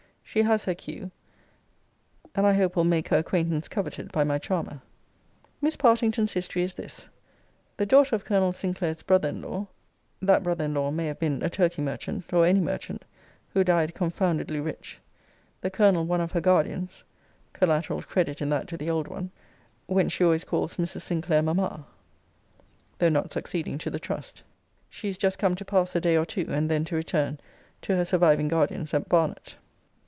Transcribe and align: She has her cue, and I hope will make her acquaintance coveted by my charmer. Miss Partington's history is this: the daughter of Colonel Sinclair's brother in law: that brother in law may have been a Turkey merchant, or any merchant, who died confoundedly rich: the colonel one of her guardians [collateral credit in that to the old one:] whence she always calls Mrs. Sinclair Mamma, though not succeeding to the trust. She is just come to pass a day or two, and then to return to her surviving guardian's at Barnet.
She 0.23 0.43
has 0.43 0.63
her 0.63 0.75
cue, 0.75 1.11
and 2.33 2.47
I 2.47 2.53
hope 2.53 2.77
will 2.77 2.85
make 2.85 3.09
her 3.09 3.17
acquaintance 3.17 3.67
coveted 3.67 4.13
by 4.13 4.23
my 4.23 4.37
charmer. 4.37 4.81
Miss 5.59 5.75
Partington's 5.75 6.31
history 6.31 6.61
is 6.63 6.75
this: 6.75 7.09
the 7.75 7.85
daughter 7.85 8.15
of 8.15 8.23
Colonel 8.23 8.53
Sinclair's 8.53 9.01
brother 9.01 9.27
in 9.27 9.41
law: 9.41 9.67
that 10.21 10.41
brother 10.41 10.63
in 10.63 10.73
law 10.73 10.89
may 10.89 11.07
have 11.07 11.19
been 11.19 11.43
a 11.43 11.49
Turkey 11.49 11.81
merchant, 11.81 12.31
or 12.31 12.45
any 12.45 12.61
merchant, 12.61 13.03
who 13.49 13.65
died 13.65 13.93
confoundedly 13.93 14.61
rich: 14.61 15.01
the 15.59 15.69
colonel 15.69 16.05
one 16.05 16.21
of 16.21 16.31
her 16.31 16.39
guardians 16.39 17.03
[collateral 17.51 18.01
credit 18.01 18.41
in 18.41 18.47
that 18.47 18.69
to 18.69 18.77
the 18.77 18.89
old 18.89 19.09
one:] 19.09 19.31
whence 19.87 20.13
she 20.13 20.23
always 20.23 20.45
calls 20.45 20.77
Mrs. 20.77 21.01
Sinclair 21.01 21.41
Mamma, 21.41 21.85
though 22.99 23.09
not 23.09 23.33
succeeding 23.33 23.77
to 23.79 23.89
the 23.89 23.99
trust. 23.99 24.43
She 24.89 25.09
is 25.09 25.17
just 25.17 25.37
come 25.37 25.55
to 25.55 25.65
pass 25.65 25.93
a 25.93 25.99
day 25.99 26.15
or 26.15 26.25
two, 26.25 26.45
and 26.47 26.71
then 26.71 26.85
to 26.85 26.95
return 26.95 27.37
to 27.81 27.97
her 27.97 28.05
surviving 28.05 28.47
guardian's 28.47 28.93
at 28.93 29.09
Barnet. 29.09 29.57